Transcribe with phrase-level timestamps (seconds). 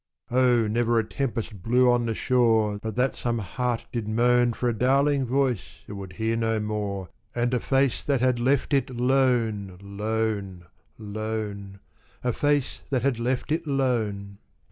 [0.31, 0.65] Oh!
[0.67, 4.73] never a tempest blew on the shore But that some heart did moan For a
[4.73, 9.77] darling voice it would hear no more And a face that had left it lone,
[9.79, 10.65] lone,
[10.97, 11.81] lone
[12.23, 14.39] A face that had left it lone!